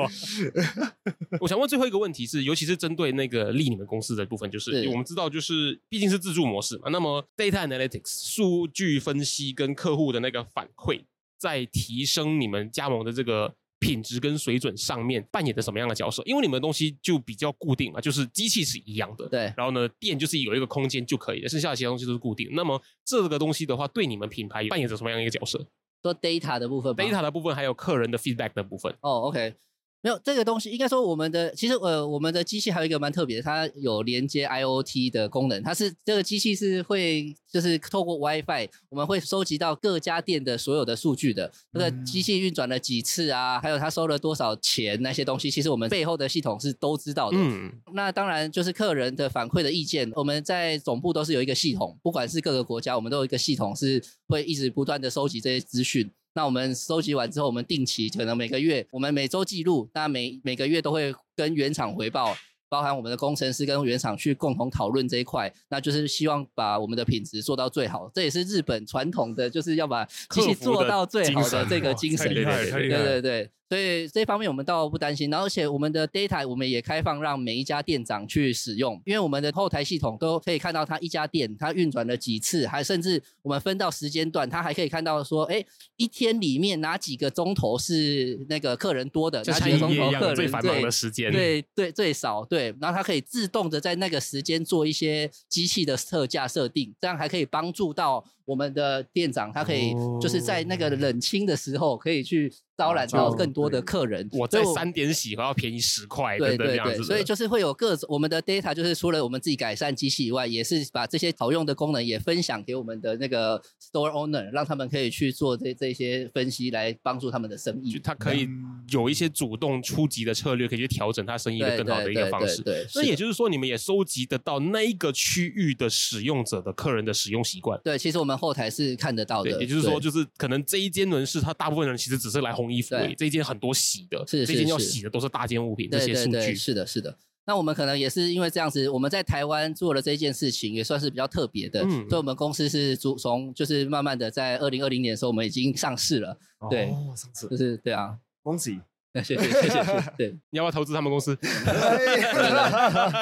[1.40, 11.00] 我想问最后一个问题是，尤其是针对那个利你们公司的部分，就是我们知道，就是毕竟是自助模式嘛，那么 data analytics 数据分析跟客户的那个反馈，
[11.38, 13.54] 在提升你们加盟的这个。
[13.84, 16.22] 品质跟水准上面扮演的什么样的角色？
[16.24, 19.52] 因为你们的东西就比较固定嘛，就是机器是一样的，对。
[19.54, 22.48] 然后呢，店就是有一个空间就可以了，剩下的其他东西都是固定。
[22.52, 25.66] 那么这个东西的话，对你们品牌扮演着什么样一个角色？
[26.02, 28.90] 说 data 的部分，data 的部分，还有客人的 feedback 的部分。
[29.02, 29.54] 哦，OK。
[30.04, 35.62] 没有这个东西，应该说我们的其实呃，我们的机器还有一个蛮特别的，它有连接 IOT 的功能。
[35.62, 41.50] 它是这个机器是会就是透过 WiFi，我们会收集到各家店的所有的数据的。
[41.72, 47.38] 这个机器运转了几次啊，还有它收了多少钱那些东西，其实我们背后的系统是都知道的。
[47.40, 56.12] 嗯，那当然就是客人的反馈的意见，我们在总部都是有一个系统，不管是各个国家，我们都有一个系统是会一直不断的收集这些资讯。
[56.34, 62.36] 那我们收集完之后，我们定期可能每个月，我们每周记录，那每每个月都会跟原厂回报，
[62.68, 68.10] 包含我们的工程师跟原厂去共同讨论这一块，那就是希望把我们的品质做到最好。
[68.12, 72.26] 这也是日本传统的，就是要把机器做到最好的这个精神。
[72.34, 73.50] 对对对对对。
[73.74, 75.28] 所以这方面我们倒不担心。
[75.28, 85.64] 然后而且我们的 data 我们也开放让每一家店长去使用，因为我们的后台系统都可以看到他一家店他运转了几次，还甚至我们分到时间段，他还可以看到说，哎，
[85.96, 98.24] 一天里面哪几个钟头是那个客人多的，哪几个钟头客人最繁忙的时间，对对最少对，然后他可以自动的在那个时间做一些机器的特价设定，这样还可以帮助到。
[98.44, 104.28] 我们的店长他可以就是在那个冷清的时候可以去招揽到更多的客人。
[104.32, 117.98] 我在三点洗还要便宜十块，对对对，所以就是会有各种我们的 data，就是除了我们自己改善机器以外，也是把这些好用的功能也分享给我们的那个 store owner，让他们可以去做这这些分析来帮助他们的生意。
[118.02, 118.46] 他可以
[118.90, 122.60] 有一些主动出击的策略，可以去调整他生意的更好的一个方式。
[122.62, 127.80] 对，那也就是说，你们也收集得到那一个区域的使用者的客人的使用习惯。
[127.82, 128.33] 对，其实我们。
[128.36, 137.16] 后台是看得到的，也就是说，就是可能这一间轮式，它大部分人其实只是来烘衣服，这一间很多洗的，是这间要洗的都是大件物品，这些数据是的，是的。
[137.46, 146.38] 那我们可能也是因为这样子，我们在台湾做了这件事情，也算是比较特别的，所以我们公司是从从就是慢慢的在二零二零年的时候，我们已经上市了，
[146.70, 148.80] 对，上市就是对啊，恭喜。
[149.22, 149.84] 谢 谢谢谢，
[150.18, 151.36] 对，你要不要投资他们公司？
[151.36, 151.46] 对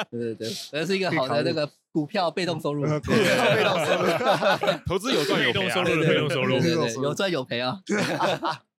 [0.09, 2.99] 对 对，那是一个好的那个股票被动收入，股票
[3.55, 4.07] 被动收入，
[4.87, 7.79] 投资有赚有赔，收入被动收入，对对，有赚有赔啊。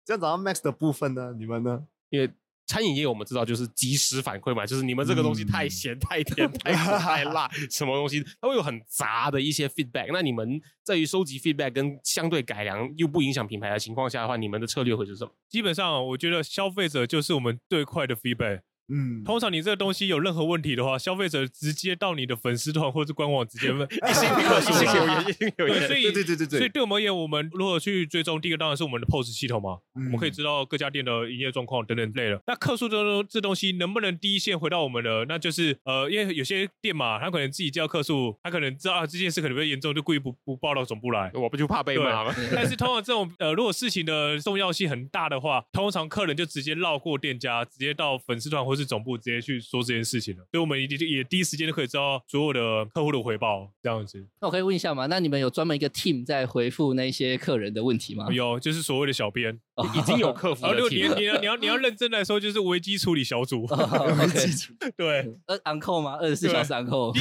[0.04, 1.34] 这样找到 Max 的部分呢？
[1.38, 1.84] 你们呢？
[2.10, 2.30] 因为。
[2.66, 10.10] 餐饮业我们知道就是及时反馈嘛，就是你们这个东西太咸、太甜、太苦、 太辣，什么东西它会有很杂的一些 feedback。
[10.12, 15.32] 那你们在于收集 feedback 跟相对改良又不影响品牌的情况下的话，你们的策略会是什么？
[15.48, 18.62] 基本上我觉得消费者就是我们最快的 feedback。
[18.88, 25.86] 嗯，通常你这个东西有任何问题的话，消费者直接到你的粉丝团或者官网直接问，一心有言，一心有言。
[25.86, 26.58] 所以，对对对对对。
[26.58, 28.40] 所以对我们而言，我们如何去追踪？
[28.40, 32.40] 第一个当然是我们的 POS 系统嘛，我们可以知道各家店的营业状况等等类的。
[32.46, 35.24] 那客诉这这东西能不能第一线回到我们的？
[35.26, 41.30] 那就是呃，因为有些店嘛，他可能自己叫客诉，他可能知道啊这件事可能比较严重，就故意不不报到总部来。
[41.34, 42.34] 我不就怕被骂吗？
[42.54, 49.54] 但是通常这种呃，如果事情的重要性很大的话，通常客人就直接绕过店家，直接到粉丝团或是总部直接去。
[49.54, 54.26] 去说这件事情了，所以我们也也第一时间就可以知道所有的客户的回报这样子。
[54.40, 55.06] 那我可以问一下吗？
[55.06, 58.26] 那你们有专门一个 team 在回复那些客人的问题吗？
[58.32, 59.60] 有，就是所谓的小编，
[59.94, 60.66] 已经有客 服。
[60.72, 63.62] 如果你 你要你要你要认真来说，就是危机处理小组。
[64.18, 66.16] 危机处对，呃，uncle 吗？
[66.20, 67.12] 二十四小时 uncle。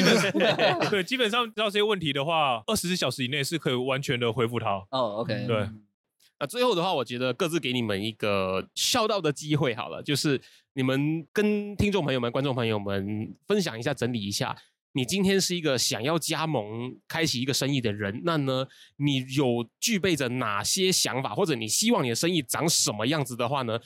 [0.90, 4.84] 对，基本上知道这些问题的话，二十四小时以内是可以完全的回复他。
[4.90, 5.46] 哦，OK。
[5.46, 5.70] 对。
[6.40, 10.42] 那最后的话，我觉得各自给你们一个笑道的机会好了，就是
[10.74, 14.58] 你们跟听众朋友们、观众朋友们分享一下、整理一下，
[14.94, 18.68] 你今天是一个想要加盟、开启一个生意的人，那呢，
[18.98, 23.80] 你有具备着哪些想法，或者你希望你的生意长什么样子的话呢？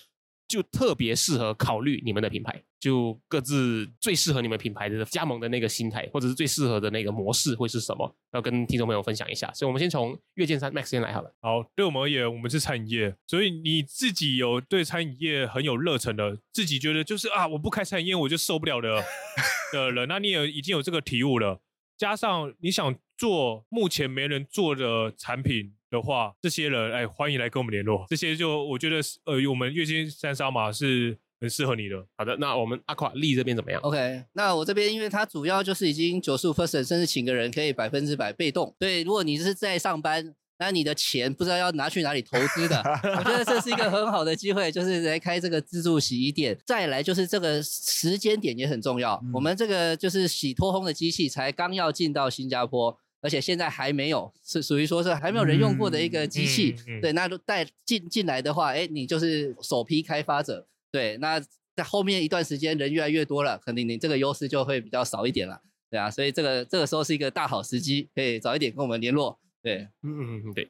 [0.48, 8.16] 就特别适合考虑你们的品牌，就各自最适合你们品牌的加盟的那个心态，或者是最适合的那个模式会是什么？
[8.32, 9.52] 要跟听众朋友分享一下。
[9.54, 11.34] 所以，我们先从月见山 Max 先来好了。
[11.42, 19.04] 好，对我们而言，我们是餐饮业，所以你自己有对餐饮业很有热忱的，自己觉得就是啊，我不开餐饮业我就受不了的
[19.74, 21.62] 的人，那你也已经有这个体悟了，
[21.98, 25.74] 加上你想做目前没人做的产品。
[25.90, 28.06] 的话，这些人哎，欢迎来跟我们联络。
[28.10, 32.06] 这些就我觉得是呃，我们月薪三烧马是很适合你的。
[32.18, 38.76] 好的，那我们阿垮利这边怎么样？OK，那我这边因为它主要就是已经九十五 percent，甚至请个人可以百分之百被动。
[38.78, 46.58] 对，如果你是在上班，那你的钱不知道要拿去哪里投资的，我觉得这是一个很好的机会，就是来开这个自助洗衣店。
[46.66, 49.24] 再来就是这个时间点也很重要。
[49.32, 52.98] 我们这个就是洗脱烘的机器才刚要进到新加坡。
[53.22, 61.40] 而且现在还没有，是属于说是还没有人用过的一个机器，对，那就带进进来的话，哎，你就是首批开发者，对，那
[61.76, 70.70] 在后面一段时间人越来越多了，肯定你这个优势就会比较少一点了，对啊，所以这个这个时候是一个大好时机，可以早一点跟我们联络，对，嗯嗯对。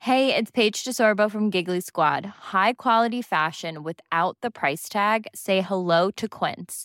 [0.00, 2.24] Hey, it's Paige DeSorbo from Giggly Squad.
[2.52, 5.26] High quality fashion without the price tag.
[5.34, 6.84] Say hello to Quince.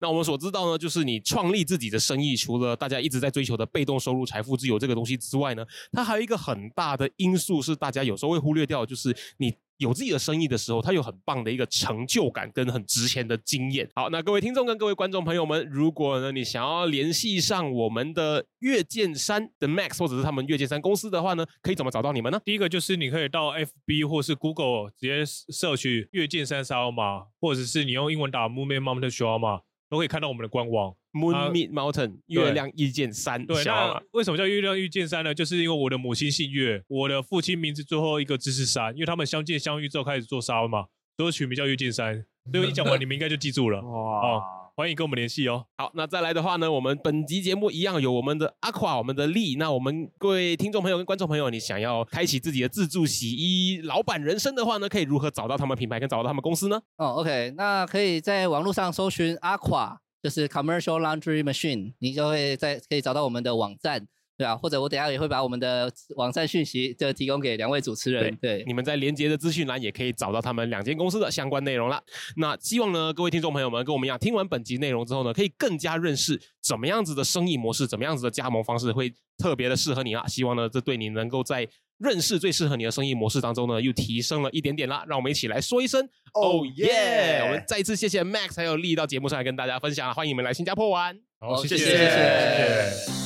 [0.00, 9.54] 那我们所知道呢，就是你创立自己的生意，除了大家一直在追求的被动收入、财富自由这个东西之外呢，它还有一个很大的因素是大家有时候会忽略掉，就是你。
[9.78, 13.86] 有自己的生意的时候，他有很棒的一个成就感跟很值钱的经验。
[13.94, 22.40] 好，那各位听众跟各位观众朋友们，如果呢你想要联系上我们的月见山的 Max 或者是他们月见山公司的话呢，可以怎么找到你们呢？
[22.42, 25.22] 第一个就是你可以到 FB 或是 Google 直接
[25.52, 29.60] 摄取月见山沙马，或者是你用英文打 Moon Mountain Shawma
[29.96, 30.94] 都可以看到我们的官网。
[31.12, 33.46] Moon Meet Mountain，月亮遇见山。
[33.46, 35.34] 对，那为什么叫月亮遇见山呢？
[35.34, 40.84] 就是因为我的母亲姓月，我的父亲名字最后一个字是山，因为他们相见相遇之后开始做沙嘛，
[41.16, 42.22] 所以取名叫遇见山。
[42.52, 43.80] 所以一讲完， 你们应该就记住了。
[43.80, 44.42] 哇，
[44.78, 45.64] 欢迎跟我们联系哦。
[45.78, 49.56] 好，那再来的话呢，我们本集节目一样有我们的阿垮，我们的力。
[49.56, 56.78] 那我们各位听众朋友跟观众朋友，你想要开启自己的自助洗衣老板人生的话呢，可以如何找到他们品牌跟找到他们公司呢？
[56.98, 59.98] 哦，OK，那可以在网络上搜寻阿垮。
[60.22, 64.04] 就是 commercial laundry machine，你就会在可以找到我们的网站，
[64.36, 72.02] 对啊，或者我等下也会把我们的网站讯息就提供给两位主持人，对，你们在连接的资讯栏也可以找到他们两间公司的相关内容了。
[72.36, 80.26] 那希望呢，各位听众朋友们跟我们一样，听完本集内容之后呢，可以更加认识怎么样子的生意模式，怎么样子的加盟方式会特别的适合你啊。
[80.26, 81.66] 希望呢，这对你能够在
[81.98, 85.02] 认识最适合你的生意模式当中呢，又提升了一点点啦。
[85.08, 87.40] 让我们一起来说一声哦耶！
[87.44, 91.18] 我们再一次谢谢 Max 还有丽到节目上来跟大家分享，欢迎你们来新加坡玩。
[91.40, 93.25] 好，谢谢谢谢。